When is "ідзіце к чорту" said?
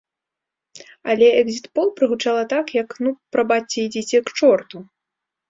3.87-4.77